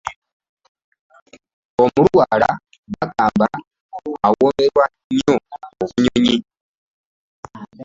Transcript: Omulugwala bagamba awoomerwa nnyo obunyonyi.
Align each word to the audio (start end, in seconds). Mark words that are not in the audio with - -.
Omulugwala 1.83 2.49
bagamba 2.93 3.47
awoomerwa 4.25 4.85
nnyo 4.91 5.35
obunyonyi. 5.81 6.35